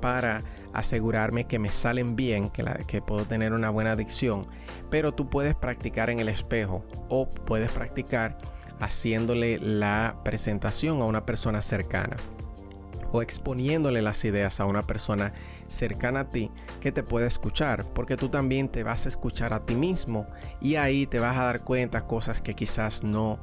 para 0.00 0.42
asegurarme 0.72 1.46
que 1.46 1.60
me 1.60 1.70
salen 1.70 2.16
bien, 2.16 2.50
que, 2.50 2.64
que 2.86 3.00
puedo 3.00 3.24
tener 3.24 3.52
una 3.52 3.70
buena 3.70 3.94
dicción. 3.94 4.46
Pero 4.90 5.12
tú 5.12 5.30
puedes 5.30 5.54
practicar 5.54 6.10
en 6.10 6.18
el 6.18 6.28
espejo 6.28 6.84
o 7.08 7.28
puedes 7.28 7.70
practicar 7.70 8.36
haciéndole 8.80 9.58
la 9.58 10.16
presentación 10.24 11.00
a 11.00 11.04
una 11.04 11.24
persona 11.24 11.62
cercana 11.62 12.16
o 13.12 13.22
exponiéndole 13.22 14.02
las 14.02 14.24
ideas 14.24 14.58
a 14.58 14.66
una 14.66 14.82
persona 14.82 15.32
cercana 15.68 16.20
a 16.20 16.28
ti 16.28 16.50
que 16.80 16.92
te 16.92 17.02
puede 17.02 17.26
escuchar, 17.26 17.86
porque 17.94 18.16
tú 18.16 18.28
también 18.28 18.68
te 18.68 18.82
vas 18.82 19.04
a 19.04 19.08
escuchar 19.08 19.52
a 19.52 19.64
ti 19.64 19.74
mismo 19.74 20.26
y 20.60 20.76
ahí 20.76 21.06
te 21.06 21.20
vas 21.20 21.36
a 21.36 21.44
dar 21.44 21.62
cuenta 21.62 22.06
cosas 22.06 22.40
que 22.40 22.54
quizás 22.54 23.04
no 23.04 23.38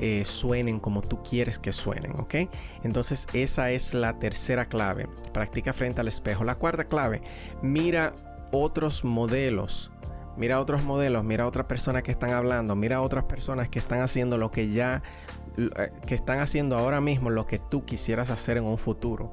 eh, 0.00 0.24
suenen 0.24 0.80
como 0.80 1.02
tú 1.02 1.22
quieres 1.22 1.58
que 1.58 1.72
suenen, 1.72 2.18
¿ok? 2.18 2.34
Entonces 2.82 3.26
esa 3.32 3.70
es 3.70 3.94
la 3.94 4.18
tercera 4.18 4.66
clave, 4.66 5.08
practica 5.32 5.72
frente 5.72 6.00
al 6.00 6.08
espejo. 6.08 6.44
La 6.44 6.56
cuarta 6.56 6.84
clave, 6.84 7.22
mira 7.62 8.12
otros 8.50 9.04
modelos 9.04 9.91
mira 10.36 10.60
otros 10.60 10.82
modelos, 10.82 11.24
mira 11.24 11.46
otras 11.46 11.66
personas 11.66 12.02
que 12.02 12.10
están 12.10 12.30
hablando, 12.30 12.76
mira 12.76 13.00
otras 13.00 13.24
personas 13.24 13.68
que 13.68 13.78
están 13.78 14.00
haciendo 14.00 14.38
lo 14.38 14.50
que 14.50 14.70
ya 14.70 15.02
eh, 15.56 15.90
que 16.06 16.14
están 16.14 16.40
haciendo 16.40 16.78
ahora 16.78 17.00
mismo 17.00 17.28
lo 17.28 17.46
que 17.46 17.58
tú 17.58 17.84
quisieras 17.84 18.30
hacer 18.30 18.56
en 18.56 18.64
un 18.64 18.78
futuro. 18.78 19.32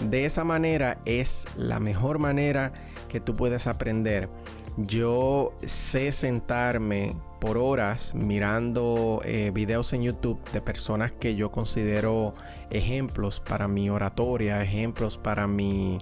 De 0.00 0.24
esa 0.24 0.42
manera 0.42 0.98
es 1.04 1.46
la 1.56 1.78
mejor 1.78 2.18
manera 2.18 2.72
que 3.08 3.20
tú 3.20 3.36
puedes 3.36 3.66
aprender. 3.66 4.28
Yo 4.76 5.52
sé 5.64 6.10
sentarme 6.12 7.16
por 7.40 7.56
horas 7.58 8.14
mirando 8.14 9.20
eh, 9.24 9.50
videos 9.52 9.92
en 9.92 10.02
YouTube 10.02 10.40
de 10.52 10.60
personas 10.60 11.12
que 11.12 11.34
yo 11.34 11.50
considero 11.50 12.32
ejemplos 12.70 13.40
para 13.40 13.68
mi 13.68 13.90
oratoria, 13.90 14.62
ejemplos 14.62 15.18
para 15.18 15.46
mi 15.46 15.98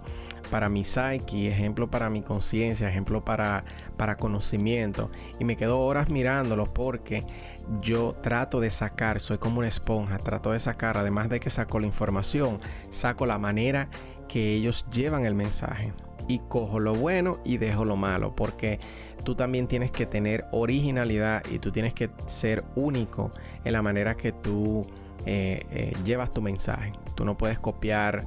para 0.51 0.69
mi 0.69 0.85
psyche, 0.85 1.49
ejemplo 1.49 1.91
para 1.91 2.11
mi 2.11 2.23
conciencia, 2.23 2.89
ejemplo 2.89 3.25
para, 3.25 3.65
para 3.97 4.17
conocimiento. 4.17 5.11
Y 5.39 5.45
me 5.45 5.57
quedo 5.57 5.81
horas 5.81 6.09
mirándolos 6.11 6.69
porque 6.69 7.25
yo 7.81 8.15
trato 8.23 8.61
de 8.61 8.71
sacar, 8.71 9.21
soy 9.21 9.39
como 9.39 9.59
una 9.59 9.69
esponja, 9.69 10.19
trato 10.19 10.53
de 10.53 10.61
sacar, 10.61 10.97
además 10.97 11.29
de 11.29 11.41
que 11.41 11.51
saco 11.51 11.79
la 11.81 11.87
información, 11.87 12.59
saco 12.91 13.27
la 13.27 13.39
manera 13.39 13.89
que 14.29 14.55
ellos 14.55 14.87
llevan 14.91 15.25
el 15.25 15.35
mensaje. 15.35 15.93
Y 16.29 16.41
cojo 16.41 16.79
lo 16.79 16.95
bueno 16.95 17.39
y 17.45 17.57
dejo 17.57 17.85
lo 17.85 17.97
malo, 17.97 18.35
porque 18.35 18.79
tú 19.25 19.35
también 19.35 19.67
tienes 19.67 19.91
que 19.91 20.07
tener 20.07 20.45
originalidad 20.53 21.43
y 21.51 21.59
tú 21.59 21.73
tienes 21.73 21.95
que 21.95 22.11
ser 22.27 22.65
único 22.75 23.31
en 23.65 23.73
la 23.73 23.83
manera 23.83 24.15
que 24.15 24.33
tú 24.33 24.87
eh, 25.27 25.61
eh, 25.71 25.93
llevas 26.05 26.31
tu 26.31 26.43
mensaje. 26.43 26.93
Tú 27.15 27.25
no 27.25 27.37
puedes 27.37 27.59
copiar 27.59 28.27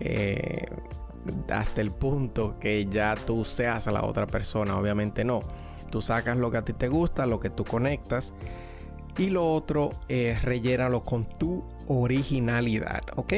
eh, 0.00 0.66
hasta 1.50 1.80
el 1.80 1.90
punto 1.90 2.58
que 2.58 2.86
ya 2.86 3.14
tú 3.14 3.44
seas 3.44 3.86
a 3.88 3.92
la 3.92 4.04
otra 4.04 4.26
persona, 4.26 4.78
obviamente 4.78 5.24
no 5.24 5.40
Tú 5.90 6.00
sacas 6.00 6.38
lo 6.38 6.50
que 6.50 6.58
a 6.58 6.64
ti 6.64 6.72
te 6.72 6.88
gusta, 6.88 7.26
lo 7.26 7.40
que 7.40 7.50
tú 7.50 7.64
conectas. 7.64 8.32
Y 9.18 9.30
lo 9.30 9.52
otro 9.52 9.90
es 10.08 10.42
rellénalo 10.42 11.02
con 11.02 11.24
tu 11.24 11.64
originalidad, 11.88 13.02
¿ok? 13.16 13.34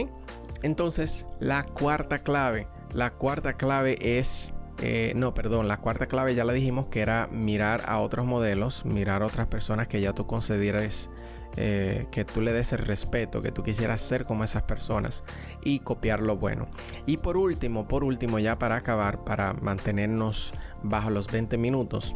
Entonces, 0.62 1.26
la 1.40 1.64
cuarta 1.64 2.22
clave. 2.22 2.68
La 2.94 3.10
cuarta 3.10 3.54
clave 3.54 3.96
es 4.18 4.52
eh, 4.80 5.12
no, 5.16 5.32
perdón, 5.32 5.68
la 5.68 5.78
cuarta 5.78 6.06
clave 6.06 6.34
ya 6.34 6.44
la 6.44 6.52
dijimos 6.52 6.86
que 6.86 7.00
era 7.00 7.28
mirar 7.30 7.82
a 7.86 8.00
otros 8.00 8.26
modelos, 8.26 8.84
mirar 8.84 9.22
a 9.22 9.26
otras 9.26 9.46
personas 9.46 9.88
que 9.88 10.00
ya 10.00 10.12
tú 10.12 10.26
consideres 10.26 11.08
eh, 11.56 12.06
que 12.10 12.24
tú 12.24 12.40
le 12.40 12.52
des 12.52 12.72
el 12.72 12.78
respeto, 12.78 13.42
que 13.42 13.52
tú 13.52 13.62
quisieras 13.62 14.00
ser 14.00 14.24
como 14.24 14.44
esas 14.44 14.62
personas 14.62 15.24
y 15.62 15.80
copiar 15.80 16.20
lo 16.20 16.36
bueno. 16.36 16.66
Y 17.06 17.18
por 17.18 17.36
último, 17.36 17.86
por 17.86 18.04
último, 18.04 18.38
ya 18.38 18.58
para 18.58 18.76
acabar, 18.76 19.24
para 19.24 19.52
mantenernos 19.52 20.52
bajo 20.82 21.10
los 21.10 21.30
20 21.30 21.58
minutos. 21.58 22.14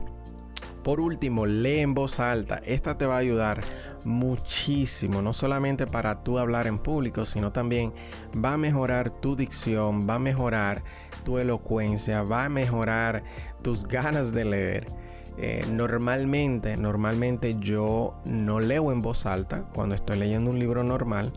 Por 0.82 1.00
último, 1.00 1.46
lee 1.46 1.80
en 1.80 1.94
voz 1.94 2.20
alta. 2.20 2.62
Esta 2.64 2.96
te 2.96 3.06
va 3.06 3.16
a 3.16 3.18
ayudar 3.18 3.60
muchísimo, 4.04 5.20
no 5.20 5.32
solamente 5.32 5.86
para 5.86 6.22
tú 6.22 6.38
hablar 6.38 6.68
en 6.68 6.78
público, 6.78 7.26
sino 7.26 7.50
también 7.50 7.92
va 8.32 8.52
a 8.52 8.56
mejorar 8.56 9.10
tu 9.10 9.34
dicción, 9.34 10.08
va 10.08 10.14
a 10.14 10.18
mejorar 10.20 10.84
tu 11.24 11.38
elocuencia, 11.38 12.22
va 12.22 12.44
a 12.44 12.48
mejorar 12.48 13.24
tus 13.62 13.84
ganas 13.84 14.32
de 14.32 14.44
leer. 14.44 15.05
Eh, 15.38 15.64
normalmente, 15.68 16.76
normalmente 16.76 17.56
yo 17.58 18.14
no 18.24 18.60
leo 18.60 18.90
en 18.90 19.00
voz 19.00 19.26
alta 19.26 19.64
cuando 19.74 19.94
estoy 19.94 20.18
leyendo 20.18 20.50
un 20.50 20.58
libro 20.58 20.82
normal, 20.82 21.32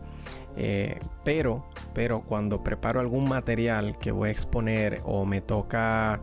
eh, 0.56 0.98
pero, 1.22 1.66
pero 1.92 2.22
cuando 2.22 2.64
preparo 2.64 3.00
algún 3.00 3.28
material 3.28 3.98
que 3.98 4.10
voy 4.10 4.30
a 4.30 4.32
exponer 4.32 5.02
o 5.04 5.26
me 5.26 5.40
toca 5.42 6.20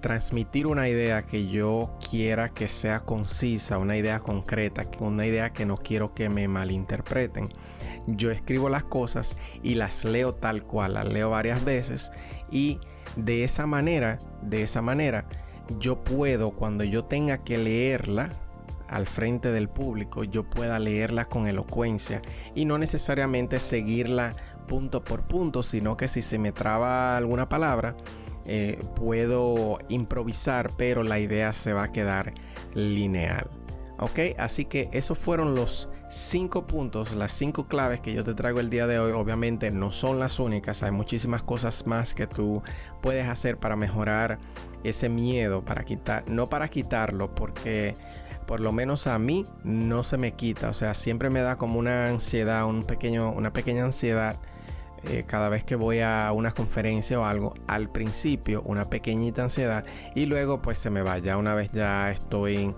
transmitir 0.00 0.66
una 0.66 0.88
idea 0.88 1.22
que 1.22 1.46
yo 1.46 1.96
quiera 2.10 2.48
que 2.48 2.68
sea 2.68 3.00
concisa, 3.00 3.78
una 3.78 3.96
idea 3.96 4.20
concreta, 4.20 4.86
una 4.98 5.26
idea 5.26 5.52
que 5.52 5.66
no 5.66 5.76
quiero 5.76 6.14
que 6.14 6.28
me 6.28 6.48
malinterpreten. 6.48 7.48
Yo 8.06 8.30
escribo 8.30 8.70
las 8.70 8.84
cosas 8.84 9.36
y 9.62 9.74
las 9.74 10.04
leo 10.04 10.34
tal 10.34 10.64
cual, 10.64 10.94
las 10.94 11.08
leo 11.08 11.30
varias 11.30 11.64
veces 11.64 12.10
y 12.50 12.80
de 13.16 13.44
esa 13.44 13.66
manera, 13.66 14.16
de 14.42 14.62
esa 14.62 14.82
manera, 14.82 15.26
yo 15.78 16.02
puedo, 16.02 16.50
cuando 16.50 16.84
yo 16.84 17.04
tenga 17.04 17.38
que 17.38 17.58
leerla 17.58 18.30
al 18.88 19.06
frente 19.06 19.52
del 19.52 19.68
público, 19.68 20.24
yo 20.24 20.44
pueda 20.44 20.78
leerla 20.78 21.24
con 21.26 21.46
elocuencia 21.46 22.22
y 22.54 22.64
no 22.64 22.76
necesariamente 22.78 23.60
seguirla 23.60 24.34
punto 24.66 25.02
por 25.02 25.22
punto, 25.22 25.62
sino 25.62 25.96
que 25.96 26.08
si 26.08 26.22
se 26.22 26.38
me 26.38 26.52
traba 26.52 27.16
alguna 27.16 27.48
palabra, 27.48 27.94
eh, 28.46 28.78
puedo 28.96 29.78
improvisar, 29.88 30.72
pero 30.76 31.02
la 31.02 31.18
idea 31.18 31.52
se 31.52 31.72
va 31.72 31.84
a 31.84 31.92
quedar 31.92 32.32
lineal. 32.74 33.48
Ok, 34.02 34.18
así 34.38 34.64
que 34.64 34.88
esos 34.92 35.18
fueron 35.18 35.54
los 35.54 35.90
cinco 36.08 36.66
puntos, 36.66 37.12
las 37.14 37.32
cinco 37.32 37.68
claves 37.68 38.00
que 38.00 38.14
yo 38.14 38.24
te 38.24 38.32
traigo 38.32 38.58
el 38.58 38.70
día 38.70 38.86
de 38.86 38.98
hoy. 38.98 39.12
Obviamente 39.12 39.70
no 39.70 39.92
son 39.92 40.18
las 40.18 40.40
únicas, 40.40 40.82
hay 40.82 40.90
muchísimas 40.90 41.42
cosas 41.42 41.86
más 41.86 42.14
que 42.14 42.26
tú 42.26 42.62
puedes 43.02 43.28
hacer 43.28 43.58
para 43.58 43.76
mejorar 43.76 44.38
ese 44.84 45.08
miedo 45.08 45.64
para 45.64 45.84
quitar, 45.84 46.24
no 46.28 46.48
para 46.48 46.68
quitarlo, 46.68 47.34
porque 47.34 47.94
por 48.46 48.60
lo 48.60 48.72
menos 48.72 49.06
a 49.06 49.18
mí 49.18 49.46
no 49.62 50.02
se 50.02 50.18
me 50.18 50.32
quita, 50.32 50.70
o 50.70 50.74
sea, 50.74 50.94
siempre 50.94 51.30
me 51.30 51.40
da 51.40 51.56
como 51.56 51.78
una 51.78 52.06
ansiedad, 52.06 52.66
un 52.66 52.82
pequeño, 52.82 53.30
una 53.30 53.52
pequeña 53.52 53.84
ansiedad 53.84 54.36
eh, 55.04 55.24
cada 55.26 55.48
vez 55.48 55.64
que 55.64 55.76
voy 55.76 56.00
a 56.00 56.30
una 56.32 56.52
conferencia 56.52 57.18
o 57.20 57.24
algo, 57.24 57.54
al 57.68 57.88
principio 57.88 58.62
una 58.66 58.90
pequeñita 58.90 59.44
ansiedad 59.44 59.84
y 60.14 60.26
luego 60.26 60.60
pues 60.60 60.78
se 60.78 60.90
me 60.90 61.00
va, 61.02 61.18
ya 61.18 61.36
una 61.36 61.54
vez 61.54 61.70
ya 61.72 62.10
estoy 62.10 62.74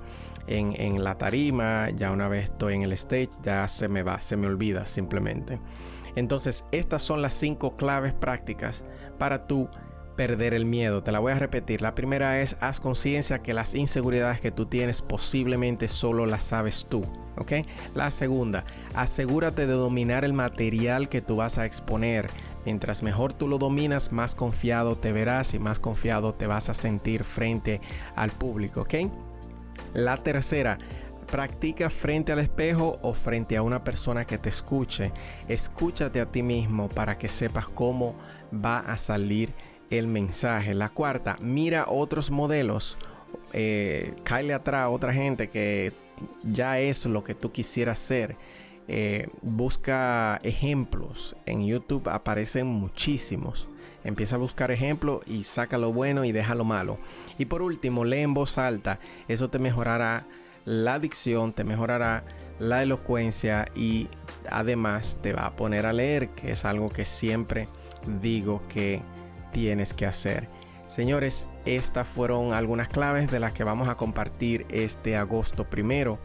en, 0.47 0.81
en 0.81 1.03
la 1.03 1.17
tarima, 1.19 1.91
ya 1.91 2.13
una 2.13 2.29
vez 2.29 2.45
estoy 2.45 2.75
en 2.75 2.83
el 2.83 2.93
stage, 2.93 3.31
ya 3.43 3.67
se 3.67 3.89
me 3.89 4.03
va, 4.03 4.21
se 4.21 4.37
me 4.37 4.47
olvida 4.47 4.87
simplemente. 4.87 5.59
Entonces, 6.15 6.65
estas 6.73 7.03
son 7.03 7.23
las 7.23 7.33
cinco 7.33 7.75
claves 7.77 8.13
prácticas 8.13 8.85
para 9.19 9.47
tu 9.47 9.69
perder 10.23 10.55
el 10.55 10.67
miedo. 10.67 11.03
Te 11.03 11.11
la 11.11 11.19
voy 11.19 11.33
a 11.33 11.39
repetir. 11.41 11.83
La 11.83 11.97
primera 11.97 12.41
es 12.41 12.57
haz 12.61 12.79
conciencia 12.79 13.43
que 13.43 13.55
las 13.55 13.75
inseguridades 13.75 14.41
que 14.41 14.53
tú 14.53 14.67
tienes 14.67 15.03
posiblemente 15.03 15.89
solo 15.89 16.27
las 16.27 16.45
sabes 16.45 16.87
tú. 16.89 17.05
¿Ok? 17.37 17.67
La 17.93 18.09
segunda, 18.13 18.65
asegúrate 18.95 19.67
de 19.67 19.73
dominar 19.73 20.25
el 20.25 20.33
material 20.33 21.09
que 21.09 21.23
tú 21.23 21.35
vas 21.35 21.59
a 21.59 21.67
exponer. 21.67 22.31
Mientras 22.65 23.03
mejor 23.03 23.33
tú 23.33 23.49
lo 23.49 23.59
dominas, 23.59 24.13
más 24.13 24.37
confiado 24.37 24.97
te 24.97 25.11
verás 25.11 25.55
y 25.55 25.59
más 25.59 25.81
confiado 25.81 26.35
te 26.35 26.47
vas 26.47 26.69
a 26.69 26.75
sentir 26.75 27.25
frente 27.25 27.81
al 28.15 28.31
público. 28.31 28.83
¿Ok? 28.83 28.95
La 29.93 30.19
tercera, 30.19 30.79
Practica 31.33 31.89
frente 31.89 32.31
al 32.31 32.41
espejo 32.41 32.99
o 33.01 33.15
frente 33.15 33.57
a 33.57 33.63
una 33.63 33.83
persona 33.83 34.27
que 34.27 34.37
te 34.37 34.51
escuche. 34.51 35.13
Escúchate 35.49 36.21
a 36.21 36.27
ti 36.27 36.43
mismo 36.43 36.91
para 36.91 37.17
que 37.17 37.27
sepas 37.27 37.69
cómo 37.69 38.15
va 38.53 38.81
a 38.81 38.99
salir 38.99 39.55
el 39.99 40.07
mensaje. 40.07 40.75
La 40.75 40.89
cuarta, 40.89 41.37
mira 41.41 41.85
otros 41.89 42.31
modelos. 42.31 42.99
Eh, 43.53 44.15
atrás 44.55 44.83
a 44.83 44.89
otra 44.89 45.13
gente 45.13 45.51
que 45.51 45.93
ya 46.43 46.79
es 46.79 47.05
lo 47.07 47.23
que 47.23 47.35
tú 47.35 47.53
quisieras 47.53 47.99
ser. 47.99 48.37
Eh, 48.89 49.29
busca 49.43 50.41
ejemplos. 50.43 51.37
En 51.47 51.67
YouTube 51.67 52.09
aparecen 52.09 52.67
muchísimos. 52.67 53.69
Empieza 54.05 54.37
a 54.37 54.39
buscar 54.39 54.71
ejemplos 54.71 55.21
y 55.27 55.45
saca 55.45 55.79
lo 55.79 55.93
bueno 55.93 56.25
y 56.25 56.33
deja 56.33 56.55
lo 56.55 56.65
malo. 56.65 56.99
Y 57.39 57.45
por 57.45 57.63
último, 57.63 58.05
lee 58.05 58.21
en 58.21 58.35
voz 58.35 58.59
alta. 58.59 58.99
Eso 59.29 59.49
te 59.49 59.59
mejorará 59.59 60.27
la 60.65 60.99
dicción, 60.99 61.53
te 61.53 61.65
mejorará 61.65 62.25
la 62.59 62.83
elocuencia 62.83 63.67
y 63.75 64.09
además 64.51 65.19
te 65.21 65.33
va 65.33 65.47
a 65.47 65.57
poner 65.57 65.87
a 65.87 65.93
leer, 65.93 66.31
que 66.31 66.53
es 66.53 66.65
algo 66.65 66.89
que 66.89 67.05
siempre 67.05 67.69
digo 68.21 68.63
que 68.69 69.03
tienes 69.53 69.95
que 69.95 70.07
hacer. 70.07 70.49
Señores, 70.89 71.47
estas 71.65 72.09
fueron 72.09 72.53
algunas 72.53 72.89
claves 72.89 73.31
de 73.31 73.41
las 73.41 73.53
que 73.53 73.65
vamos 73.65 73.89
a 73.89 73.95
compartir 73.95 74.67
este 74.71 75.17
agosto 75.17 75.65
primero 75.71 76.19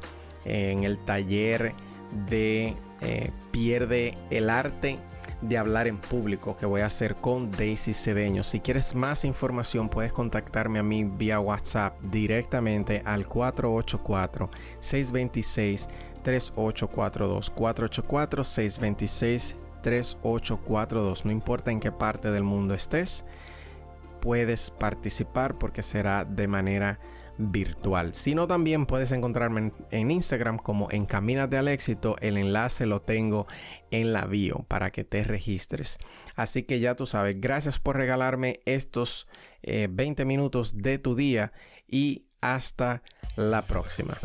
en 0.46 0.84
el 0.84 0.98
taller 0.98 1.74
de 2.30 2.76
eh, 3.02 3.32
Pierde 3.52 4.14
el 4.30 4.50
arte 4.50 5.00
de 5.42 5.58
hablar 5.58 5.88
en 5.88 5.98
público 5.98 6.58
que 6.58 6.66
voy 6.66 6.82
a 6.82 6.88
hacer 6.88 7.16
con 7.16 7.52
Daisy 7.52 7.94
Cedeño. 7.94 8.44
Si 8.44 8.60
quieres 8.60 8.96
más 8.96 9.24
información 9.24 9.88
puedes 9.88 10.12
contactarme 10.12 10.80
a 10.80 10.84
mí 10.84 11.04
vía 11.04 11.40
WhatsApp 11.40 12.02
directamente 12.02 13.04
al 13.06 13.28
484 13.28 14.50
626 14.80 15.88
3842 19.82 20.62
484 20.64 21.02
626 21.02 21.22
3842. 21.22 21.26
No 21.26 21.32
importa 21.32 21.72
en 21.72 21.80
qué 21.80 21.92
parte 21.92 22.32
del 22.32 22.44
mundo 22.44 22.74
estés, 22.74 23.26
puedes 24.22 24.72
participar 24.72 25.58
porque 25.58 25.84
será 25.84 26.26
de 26.26 26.48
manera 26.48 27.00
virtual. 27.38 28.14
Si 28.14 28.36
no, 28.36 28.48
también 28.48 28.86
puedes 28.86 29.12
encontrarme 29.12 29.72
en, 29.92 30.12
Instagram 30.12 30.58
como 30.58 30.90
en 30.92 31.06
Camínate 31.06 31.58
al 31.58 31.68
Éxito. 31.68 32.16
El 32.20 32.38
enlace 32.38 32.86
lo 32.86 33.02
tengo 33.02 33.48
en 33.92 34.14
la 34.14 34.26
bio 34.26 34.66
para 34.68 34.92
que 34.92 35.04
te 35.04 35.24
registres. 35.24 35.98
Así 36.36 36.64
que 36.64 36.80
ya 36.80 36.96
tú 36.96 37.06
sabes, 37.06 37.40
gracias 37.40 37.80
por 37.80 37.96
regalarme 37.96 38.60
estos 38.66 39.28
20 39.64 40.22
eh, 40.22 40.26
minutos 40.26 40.78
de 40.78 40.98
tu 40.98 41.16
día 41.16 41.54
y 41.88 42.26
hasta 42.42 43.04
la 43.36 43.62
próxima. 43.62 44.18